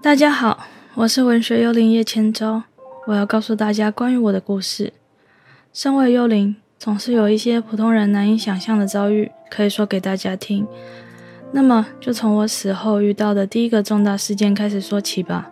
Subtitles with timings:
[0.00, 2.62] 大家好，我是文学幽灵叶千舟，
[3.08, 4.92] 我要告诉大家关于我的故事。
[5.72, 10.64] 身为幽灵，总是有一些普通人难以想象的遭遇可以说给大家听。
[11.50, 15.50] 那么，就从我死后遇到的第一个重大事件开始说起吧。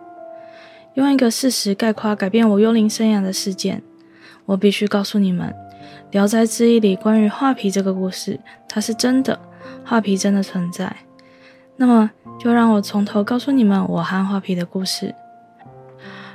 [0.93, 3.83] 用一个事实概括改变我幽灵生涯的事件，
[4.45, 5.49] 我必须告诉你们，
[6.11, 8.39] 《聊斋志异》里关于画皮这个故事，
[8.69, 9.37] 它是真的，
[9.83, 10.95] 画皮真的存在。
[11.77, 12.09] 那么，
[12.39, 15.13] 就让我从头告诉你们我和画皮的故事。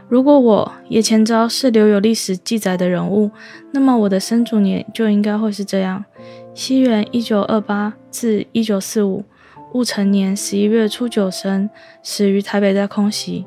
[0.09, 3.30] 如果我叶千昭是留有历史记载的人物，
[3.73, 6.05] 那么我的生卒年就应该会是这样：
[6.55, 9.24] 西元一九二八至一九四五，
[9.73, 11.69] 戊辰年十一月初九生，
[12.02, 13.47] 死于台北在空袭。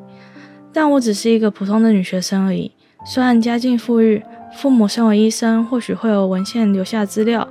[0.73, 2.71] 但我只是一个普通的女学生而已。
[3.05, 4.21] 虽然家境富裕，
[4.57, 7.47] 父母身为医生，或许会有文献留下资料，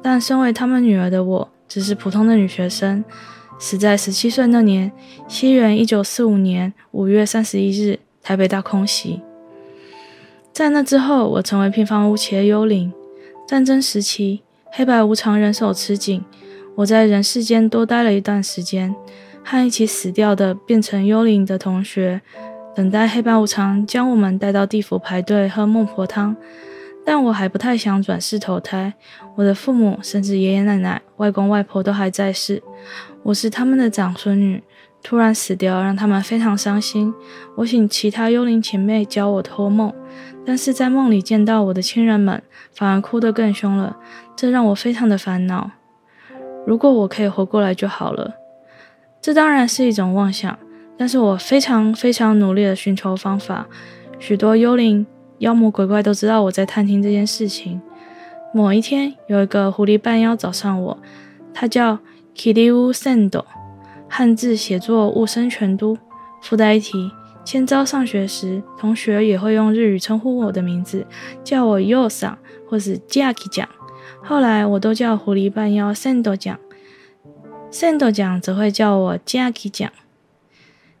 [0.00, 3.04] 但身为他们女儿的我，只是普通的女学生。
[3.62, 4.90] 死在十七岁那年，
[5.28, 9.22] 西元一九四五年五月三十一日，台北大空袭。
[10.52, 12.92] 在那之后，我成为平凡无奇的幽灵。
[13.46, 16.24] 战争时期，黑白无常，人手吃紧。
[16.74, 18.92] 我在人世间多待了一段时间，
[19.44, 22.20] 和一起死掉的变成幽灵的同学，
[22.74, 26.36] 等待黑白无常将我们带到地府排队喝孟婆汤。
[27.04, 28.94] 但我还不太想转世投胎。
[29.36, 32.60] 我的父母，甚至爷爷奶奶、外公外婆都还在世。
[33.22, 34.62] 我是他们的长孙女，
[35.02, 37.12] 突然死掉，让他们非常伤心。
[37.56, 39.92] 我请其他幽灵前辈教我托梦，
[40.44, 43.96] 但是在梦里见到我的亲人们，反而哭得更凶了，
[44.34, 45.70] 这让我非常的烦恼。
[46.66, 48.34] 如果我可以活过来就好了。
[49.20, 50.58] 这当然是一种妄想，
[50.96, 53.68] 但是我非常非常努力的寻求方法。
[54.18, 55.06] 许多幽灵、
[55.38, 57.80] 妖魔鬼怪都知道我在探听这件事情。
[58.52, 60.98] 某一天，有一个狐狸半妖找上我，
[61.54, 61.98] 他叫。
[62.34, 63.44] Kiriu Sendo，
[64.08, 65.96] 汉字写作雾生全都。
[66.40, 67.10] 附带一提，
[67.44, 71.06] 千招上学时，同学也会用日语称呼我的名字，
[71.44, 72.36] 叫我 Yo 桑
[72.68, 73.68] 或是 Jackie 酱。
[74.24, 76.58] 后来我都叫狐狸半妖 Sendo 酱
[77.70, 79.92] ，Sendo 酱则会叫我 Jackie 酱。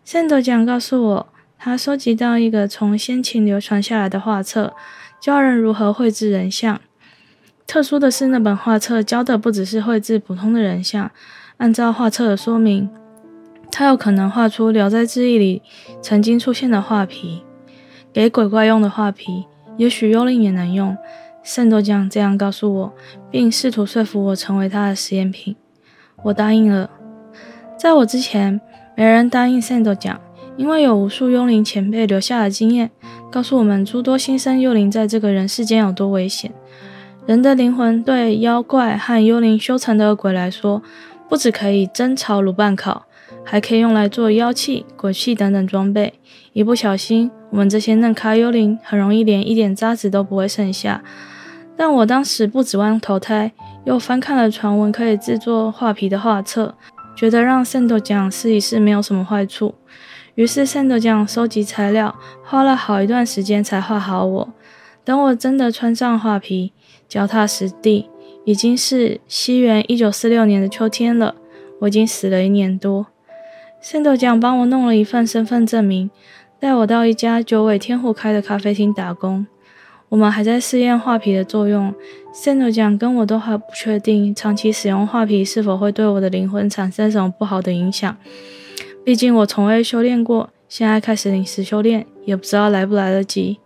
[0.06, 1.26] Sendo 酱告诉我，
[1.58, 4.74] 他收集到一个从先秦流传下来的画册，
[5.20, 6.80] 教人如何绘制人像。
[7.72, 11.10] 特殊的是，那本画册教的不只是绘制普通的人像，
[11.56, 12.90] 按照画册的说明，
[13.70, 15.62] 他有可能画出《聊斋志异》里
[16.02, 17.42] 曾经出现的画皮，
[18.12, 19.46] 给鬼怪用的画皮，
[19.78, 20.94] 也许幽灵也能用。
[21.42, 22.92] 圣斗将这样告诉我，
[23.30, 25.56] 并试图说服我成为他的实验品。
[26.24, 26.90] 我答应了。
[27.78, 28.60] 在我之前，
[28.94, 30.20] 没人答应圣斗讲，
[30.58, 32.90] 因为有无数幽灵前辈留下的经验，
[33.30, 36.52] 告诉我们诸多新生幽灵在这个人世间有多危险。
[37.24, 40.82] 人的灵魂对妖怪和幽灵修成的鬼来说，
[41.28, 43.06] 不只可以蒸炒卤拌烤，
[43.44, 46.14] 还可以用来做妖气、鬼气等等装备。
[46.52, 51.00] 一不小心，我们这些嫩咖幽灵很容易连一点渣子都不会剩下。
[51.76, 53.52] 但我当时不指望投胎，
[53.84, 56.74] 又翻看了传闻可以制作画皮的画册，
[57.14, 59.76] 觉得让圣斗酱试一试没有什么坏处。
[60.34, 64.48] 于是圣斗酱收集材料，花了好一段时间才画好我。
[65.04, 66.72] 等我真的穿上画皮，
[67.12, 68.08] 脚踏实地，
[68.46, 71.34] 已经是西元一九四六年的秋天了。
[71.80, 73.06] 我已经死了一年多。
[73.82, 76.10] 圣斗酱帮我弄了一份身份证明，
[76.58, 79.46] 带我到一家九尾天狐开的咖啡厅打工。
[80.08, 81.94] 我们还在试验画皮的作用。
[82.32, 88.16] 圣斗酱跟我都还不确定，长期使用画皮是否会对我的灵魂产生什么不好的影响。
[89.04, 93.58] 毕竟我从未修炼过，现在开始临时修炼，也不知道来不来得及。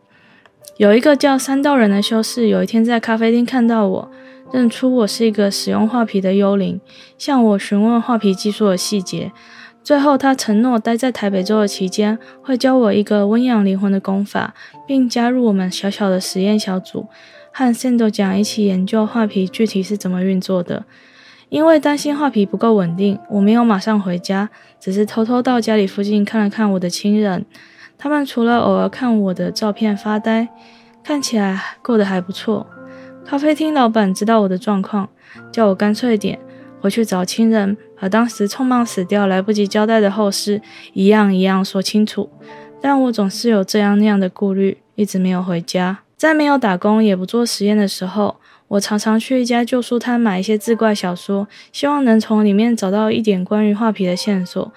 [0.77, 4.11] 有一个叫三道人的修士，有一天在咖啡厅看到我，
[4.53, 6.79] 认出我是一个使用画皮的幽灵，
[7.17, 9.33] 向我询问画皮技术的细节。
[9.83, 14.53] 最后，他承诺待在台北州的期间，会教我一个温养灵魂的功法，
[14.87, 17.07] 并加入我们小小的实验小组，
[17.51, 20.85] 和圣斗讲一起研究画皮具体是怎么运作的。
[21.49, 27.47] 因为担心画皮不够稳定，我没有马上回家，只是偷偷到家里附近看了看我的亲人。
[27.99, 30.49] 他们除了偶尔看我的照片发呆，
[31.03, 32.67] 看起来过得还不错。
[33.25, 35.09] 咖啡厅老板知道我的状况，
[35.51, 36.39] 叫我干脆点，
[36.81, 40.61] 回去找亲人，把当时匆忙死掉、来不及交代的后事
[40.93, 42.31] 一样一样说清楚。
[42.81, 45.99] 但我总是有这样那样的顾虑，一直没有回家。
[46.17, 48.37] 在没有打工也不做实验的时候，
[48.69, 54.73] 我常常去一家旧书摊买一些志怪小说，希望能从里面找到一点关于画皮的线索。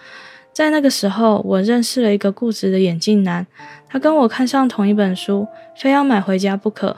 [0.59, 3.47] 在那个时候，我认识了一个固执的眼镜男，
[3.88, 5.47] 他跟我看上同一本书，
[5.77, 6.97] 非要买回家不可。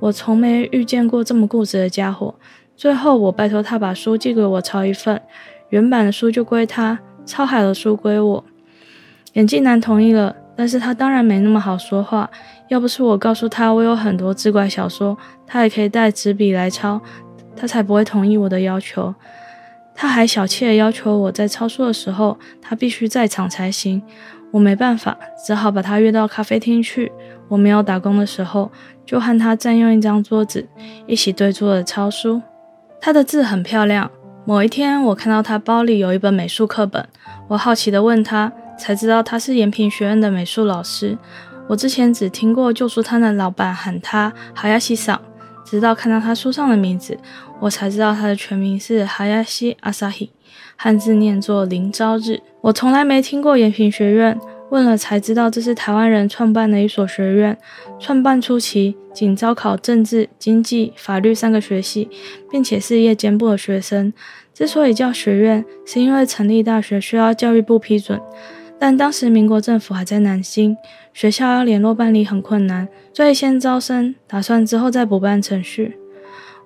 [0.00, 2.34] 我从没遇见过这么固执的家伙。
[2.76, 5.22] 最后，我拜托他把书寄给我抄一份，
[5.68, 8.44] 原版的书就归他，抄好的书归我。
[9.34, 12.28] 眼镜男同意了，但是他当然没那么好说话。
[12.66, 15.16] 要不是我告诉他我有很多志怪小说，
[15.46, 17.00] 他也可以带纸笔来抄，
[17.54, 19.14] 他才不会同意我的要求。
[19.96, 24.02] 他还小气的要求我在抄书的时候，他必须在场才行。
[24.52, 27.10] 我没办法，只好把他约到咖啡厅去。
[27.48, 28.70] 我没有打工的时候，
[29.04, 30.68] 就和他占用一张桌子，
[31.06, 32.42] 一起对坐的抄书。
[33.00, 34.10] 他的字很漂亮。
[34.44, 37.04] 某一天，我看到他包里有一本美术课本，
[37.48, 41.18] 我好奇地问他，才知道他是延平学院的美术老师。
[41.68, 45.20] 我之前只听过旧书摊的老板喊他哈亚西桑，
[45.66, 47.18] 直到看到他书上的名字，
[47.60, 50.30] 我才知道他的全名是哈亚西阿萨希，
[50.76, 52.40] 汉字念作林朝日。
[52.60, 54.38] 我从来没听过延平学院。
[54.68, 57.56] 问了才知道，这是台湾人创办的一所学院。
[58.00, 62.08] 创办初期仅招考政治、经济、法律三个学系，
[62.50, 64.12] 并且是夜间部的学生。
[64.52, 68.20] 之所以叫学院，是因为成立大学需要教育部批准，
[68.78, 70.76] 但当时民国政府还在南京，
[71.14, 75.96] 学校要联络办理很困难，所以先招生，打算之后再补办程序。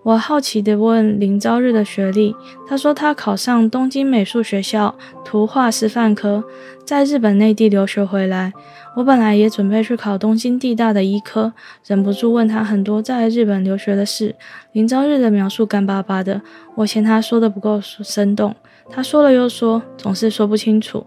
[0.02, 2.34] 我好奇地问林朝日的学历，
[2.66, 6.42] 他说他考上东京美术学校图画师范科，
[6.86, 8.52] 在日本内地留学回来。
[8.96, 11.52] 我本来也准备去考东京地大的医科，
[11.86, 14.34] 忍不住问他很多在日本留学的事。
[14.72, 16.40] 林朝日的描述干巴巴的，
[16.76, 18.56] 我嫌他说的不够生动，
[18.90, 21.06] 他说了又说，总是说不清楚。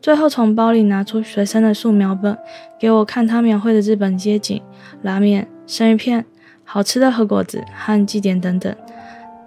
[0.00, 2.36] 最后从包里拿出学生的素描本，
[2.78, 4.62] 给我看他描绘的日本街景、
[5.02, 6.24] 拉面、生鱼片。
[6.72, 8.72] 好吃的和果子和祭典等等，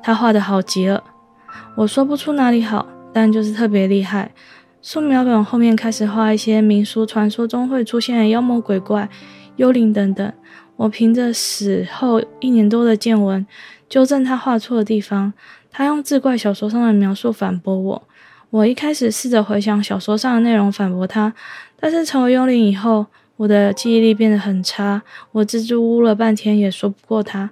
[0.02, 1.02] 他画的好极了，
[1.78, 4.32] 我说不出哪里好，但就是特别厉害。
[4.82, 9.08] 素描本后面开始画一些民俗传说中会出现的妖魔鬼怪、
[9.56, 10.34] 幽灵等等。
[10.76, 13.48] 我凭着死后一年多的见闻，
[13.88, 15.32] 纠正他画错的地方。
[15.72, 18.04] 他用志怪小说上的描述反驳我。
[18.54, 21.34] 我一开始试着回想小说上的内容反驳他，
[21.80, 23.08] 但是成为幽灵以后。
[23.36, 25.02] 我的记忆力变得很差，
[25.32, 27.50] 我支支吾吾了半天也说不过他。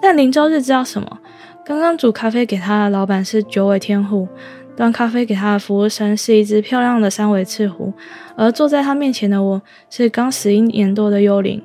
[0.00, 1.18] 但林朝日知道什么？
[1.66, 4.28] 刚刚煮咖啡给他的老板是九尾天狐，
[4.76, 7.92] 端咖啡给他的服务生是一只漂亮的三尾赤狐，
[8.36, 9.60] 而坐在他面前的我
[9.90, 11.60] 是刚死一年多的幽灵。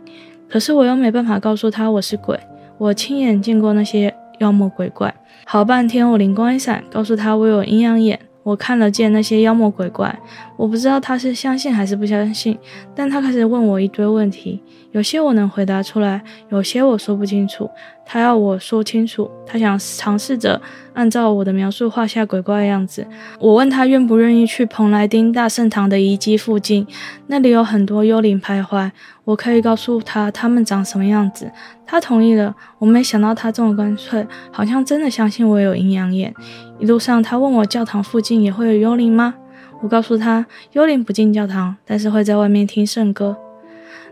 [0.50, 2.38] 可是我又没办法告诉他我是鬼，
[2.80, 5.14] 我亲眼见过那些妖魔鬼怪。
[5.46, 8.20] 好半天，我灵光一闪，告诉他我有阴阳眼。
[8.50, 10.18] 我看得见那些妖魔鬼怪，
[10.58, 12.58] 我不知道他是相信还是不相信，
[12.96, 14.60] 但他开始问我一堆问题，
[14.92, 16.20] 有些我能回答出来，
[16.50, 17.70] 有些我说不清楚。
[18.12, 20.60] 他要我说清楚，他想尝试着
[20.94, 23.06] 按照我的描述画下鬼怪的样子。
[23.40, 26.88] 我问他愿不愿意去蓬莱丁大圣堂的遗迹附近，
[27.28, 28.90] 那里有很多幽灵徘徊，
[29.26, 31.52] 我可以告诉他他们长什么样子。
[31.86, 32.56] 他同意了。
[32.80, 36.34] 我没想到他这么干脆，好像真的相信我有阴阳眼。
[36.80, 39.36] 一路上，他问我教堂附近也会有幽灵吗？
[39.84, 43.38] 我告诉他，幽灵不进教堂，但是会在外面听圣歌。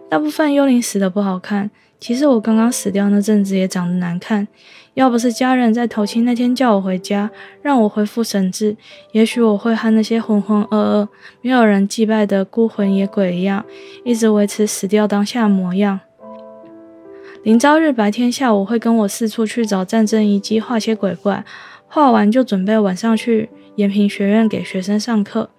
[0.07, 1.71] 大部分幽灵死的不好看。
[1.99, 4.47] 其实我刚刚死掉那阵子也长得难看，
[4.93, 7.29] 要不是家人在头七那天叫我回家，
[7.61, 8.77] 让我恢复神智，
[9.11, 11.07] 也许我会和那些浑浑噩噩、
[11.41, 13.65] 没有人祭拜的孤魂野鬼一样，
[14.05, 15.99] 一直维持死掉当下模样。
[17.43, 21.43] 林朝日白天下午会跟我四处去找战争遗迹画些鬼怪，
[21.87, 25.49] 画完就准备晚上去延平学院给学生上课。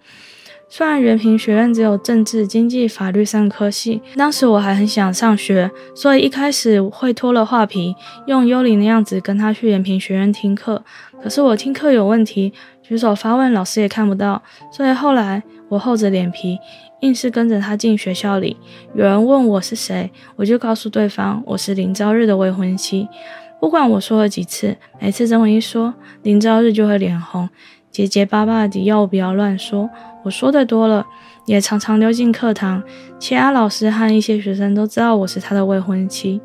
[0.71, 7.97] 虽然原平学院只有政治、经济、法律三科系，当时我还很想上学，所以一开始会脱了画皮，
[8.27, 10.83] 用幽灵的样子跟他去原平学院听课。
[11.23, 16.59] 可是我听课有问题，举手发问，老师也看不到，所以后来我厚着脸皮，
[17.01, 18.57] 硬是跟着他进学校里。
[18.95, 23.09] 有人问我是谁，我就告诉对方我是林朝日的未婚妻。
[23.59, 27.49] 不管我说了几次，每次这么一说，林朝日就会脸红，
[27.91, 29.91] 结结巴巴地要我不要乱说。
[30.25, 31.07] 我说的多了，
[31.47, 32.83] 也常常溜进课堂。
[33.19, 36.41] 其他老师和一些学生都知道我是他的未婚妻。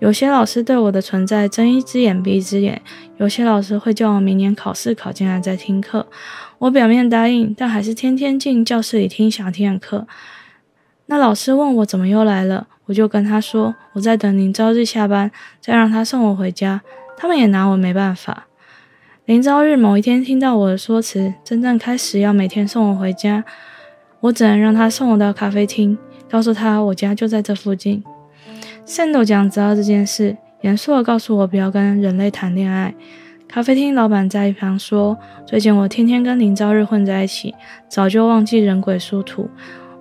[0.00, 2.82] 有些老师对我的存在睁一只眼闭一只眼，
[3.16, 6.06] 有些老师会叫我明年考试考进来再听课。
[6.58, 10.06] 我表面答应，但还是天天进教室里听想听的课。
[11.06, 15.30] 那老师问我怎么又来了，我就跟他说我在等您朝日下班，
[15.60, 16.82] 再让他送我回家。
[17.16, 18.46] 他们也拿我没办法。
[19.26, 23.42] 林朝日某一天听到我的说辞，真正开始要每天送我回家，
[24.20, 25.96] 我只能让他送我到咖啡厅，
[26.28, 28.04] 告诉他我家就在这附近。
[28.84, 32.94] 圣斗讲知道这件事，严肃地告诉我不要跟人类谈恋爱。
[33.48, 35.16] 咖啡厅老板在一旁说
[35.48, 37.54] ：“最近我天天跟林朝日混在一起，
[37.88, 39.48] 早就忘记人鬼殊途。”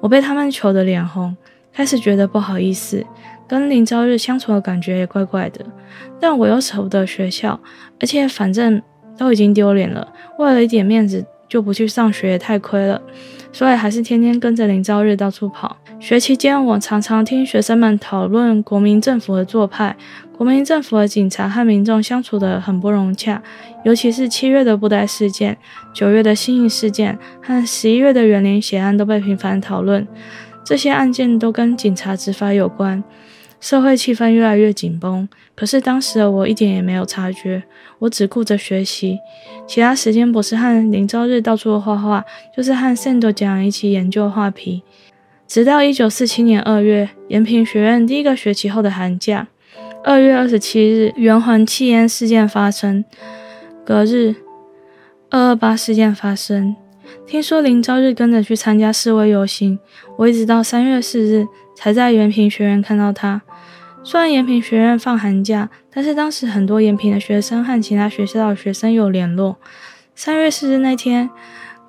[0.01, 1.33] 我被他们求得脸红，
[1.71, 3.01] 开始觉得不好意思，
[3.47, 5.65] 跟林朝日相处的感觉也怪怪的，
[6.19, 7.57] 但我又舍不得学校，
[8.01, 8.81] 而且反正。
[9.17, 13.01] 都已经丢脸了，为了一点面子，就不去上学也太亏了，
[13.51, 15.77] 所以还是天天跟着林朝日到处跑。
[15.99, 19.95] 学期间，我常常听学生们讨论国民政府的做派。
[20.35, 23.41] 国民政府的警察和民众相处得很不融洽，
[23.85, 25.57] 尤其是七月的布袋事件、
[25.93, 30.05] 九月的新义事件和十一月的园林血案都被频繁讨论。
[30.65, 33.01] 这些案件都跟警察执法有关，
[33.61, 35.29] 社会气氛越来越紧绷。
[35.55, 37.63] 可是当时的我一点也没有察觉，
[37.99, 39.19] 我只顾着学习，
[39.67, 44.83] 其他时间不是和林朝日到处画画，就是和圣多讲一起研究画皮。
[45.47, 49.47] 直到一九四七年二月，延平学院第一个学期后的寒假，
[50.03, 53.05] 二月二十七日，圆环弃烟事件发生。
[53.85, 54.35] 隔日，
[55.29, 56.75] 二二八事件发生。
[57.27, 59.77] 听说林朝日跟着去参加示威游行，
[60.17, 61.45] 我一直到三月四日
[61.75, 63.41] 才在延平学院看到他。
[64.03, 69.57] 虽然延平学院放寒假，但是当时很多延平的学生和其他学校的学生有联络。
[70.13, 71.29] 三月四日那天。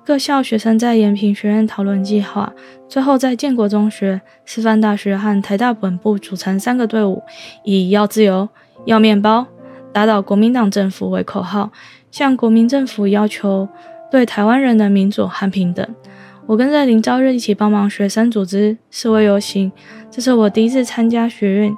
[0.07, 2.53] 各校学生在延平学院讨论计划，
[2.87, 7.23] 最后在建国中学、师范大学和台大本部组成三个队伍，
[7.63, 8.47] 以“要自由、
[8.85, 9.47] 要面包、
[9.91, 11.71] 打倒国民党政府”为口号，
[12.11, 13.67] 向国民政府要求
[14.11, 15.83] 对台湾人的民主和平等。
[16.45, 19.71] 我跟着林朝日一起帮忙学生组织示威游行，
[20.11, 21.75] 这是我第一次参加学运，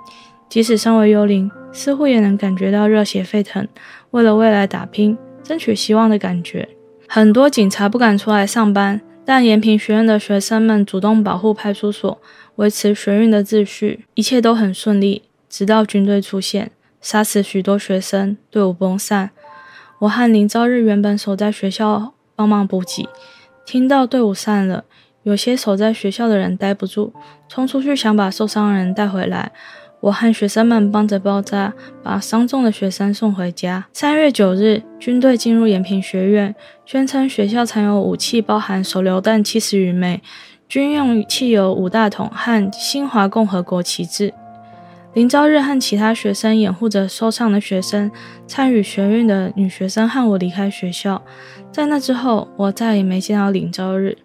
[0.50, 3.68] 即使身为幽灵，似乎也能感觉到热血沸腾，
[4.12, 6.68] 为了未来打拼、争取希望的感觉。
[7.08, 12.20] 很多警察不敢出来上班，但延平学院的学生们主动保护派出所，
[12.56, 15.24] 维持学运的秩序，一切都很顺利。
[15.50, 19.32] 直到军队出现，杀死许多学生，队伍崩散。
[20.00, 23.08] 我和林朝日原本守在学校帮忙补给，
[23.66, 24.84] 听到队伍散了，
[25.24, 27.14] 有些守在学校的人待不住，
[27.48, 29.52] 冲出去想把受伤人带回来。
[30.00, 31.74] 我和学生们帮着包扎，
[32.04, 33.86] 把伤重的学生送回家。
[33.94, 40.22] 三月九日，军队进入延平学院，宣称学校藏有武器，包含手榴弹七十余枚，
[40.70, 44.34] 军用汽油五大桶和新华共和国旗帜。
[45.14, 48.12] 林朝日和其他学生掩护着受伤的学生，
[48.46, 51.20] 参与学运的女学生和我离开学校。
[51.72, 54.16] 在那之后，我再也没见到林朝日。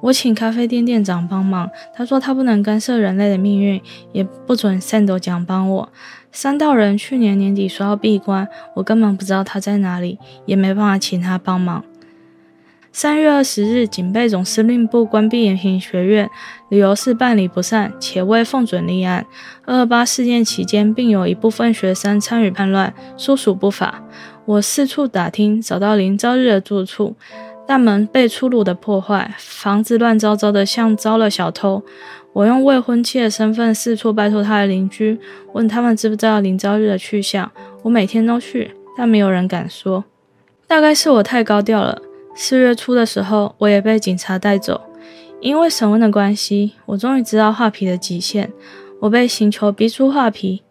[0.00, 3.80] 我请咖啡店店长帮忙，他说他不能干涉人类的命运，
[4.12, 5.88] 也不准三斗奖帮我。
[6.30, 11.82] 三道人去年年底说要闭关，我根本不知道他在哪里，也没办法请他帮忙。
[12.92, 16.30] 三月二十日，警备总司令部关闭延平学院，
[16.70, 19.26] 理由是办理不善，且未奉准立案。
[19.66, 24.02] 二二八事件期间，并有一部分学生参与叛乱，殊属不法。
[24.46, 27.16] 我四处打听，找到林朝日的住处。
[27.66, 31.82] 大门被粗鲁的破坏，房子乱糟糟的，像遭了小偷。
[32.32, 35.18] 我用未婚妻的身份四处拜托他的邻居，
[35.52, 37.50] 问他们知不知道林朝日的去向。
[37.82, 40.04] 我每天都去，但没有人敢说。
[40.66, 42.00] 大概是我太高调了。
[42.34, 44.80] 四月初的时候，我也被警察带走，
[45.40, 48.52] 因为审问的关系，我终于知道画皮的极限。
[49.00, 50.62] 我被刑求逼出画皮。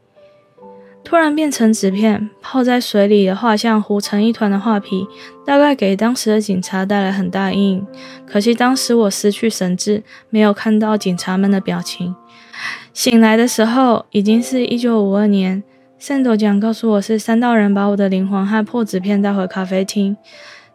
[1.05, 5.05] 突然变成纸片，泡在水里的画像糊成一团的画皮，
[5.45, 7.87] 大概给当时的警察带来很大阴影。
[8.25, 12.15] 可惜当时我失去神智，没有看到警察们的表情。
[12.91, 15.63] 醒来的时候，已经是一九五二年。
[15.99, 20.17] 圣多讲告诉我是三道人把我的灵魂和破纸片带回咖啡厅。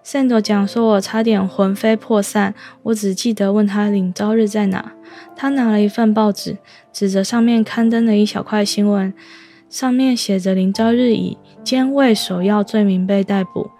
[0.04, 4.92] 圣多讲说我差点魂飞魄散，我只记得问他领朝日在哪。
[5.36, 6.56] 他拿了一份报纸，
[6.92, 9.12] 指着上面刊登的一小块新闻。
[9.70, 13.70] 上面写着林朝日以监卫首要罪名被逮捕。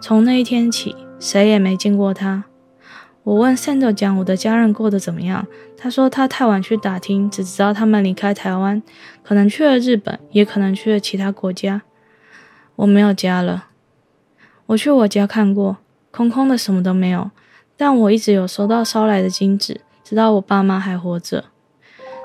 [0.00, 2.44] 从那一天起，谁也没见过他。
[3.24, 5.46] 我问 Sandro 讲我的家人过得怎么样，
[5.76, 8.82] 他说他太晚去打听，只知道他们离开台湾，
[9.22, 11.82] 可能去了日本，也可能去了其他国家。
[12.76, 13.66] 我没有家了。
[14.66, 15.76] 我去我家看过，
[16.10, 17.30] 空空的，什么都没有。
[17.76, 21.44] 但我一直有收到捎来的金纸，直到我爸妈还活着。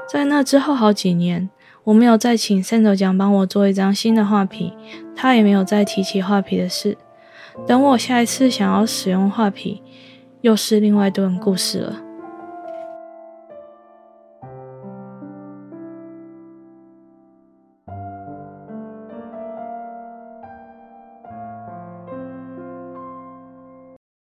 [0.09, 1.49] 在那之后好几年。
[1.89, 4.72] 我没有再请三斗奖帮我做一张新的画皮，
[5.15, 6.96] 他也没有再提起画皮的事。
[7.65, 9.81] 等我下一次想要使用画皮，
[10.41, 12.00] 又是另外一段故事了。